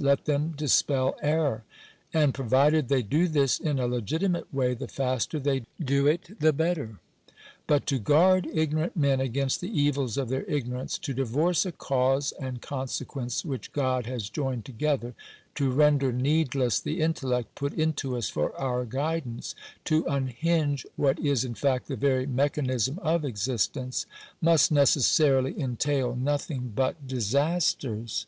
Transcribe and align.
Let 0.00 0.26
them 0.26 0.54
dispel 0.56 1.16
error; 1.22 1.64
and, 2.14 2.32
provided 2.32 2.86
they 2.86 3.02
do 3.02 3.26
this 3.26 3.58
in 3.58 3.80
a 3.80 3.88
legitimate 3.88 4.54
way, 4.54 4.72
the 4.74 4.86
faster 4.86 5.40
they 5.40 5.66
do 5.84 6.06
it 6.06 6.38
the 6.38 6.52
better. 6.52 7.00
But 7.66 7.84
to 7.86 7.98
guard 7.98 8.46
ignorant 8.46 8.96
men 8.96 9.20
against 9.20 9.60
the 9.60 9.66
evils 9.76 10.16
of 10.16 10.28
their 10.28 10.44
ignorance— 10.44 10.98
to 11.00 11.12
divorce 11.12 11.66
a 11.66 11.72
cause 11.72 12.30
and 12.38 12.62
consequence 12.62 13.44
which 13.44 13.72
God 13.72 14.06
has 14.06 14.30
joined 14.30 14.64
together— 14.64 15.16
to 15.56 15.72
render 15.72 16.12
needless 16.12 16.78
the 16.78 17.00
intellect 17.00 17.56
put 17.56 17.72
into 17.72 18.16
us 18.16 18.28
for 18.28 18.54
our 18.56 18.84
guidance— 18.84 19.56
to 19.86 20.04
unhinge 20.06 20.86
what 20.94 21.18
is, 21.18 21.44
in 21.44 21.54
fact, 21.54 21.88
the 21.88 21.96
very 21.96 22.24
mechanism 22.24 23.00
of 23.00 23.24
existence— 23.24 24.06
must 24.40 24.70
necessarily 24.70 25.58
entail 25.60 26.14
nothing 26.14 26.72
but 26.72 27.08
disasters. 27.08 28.26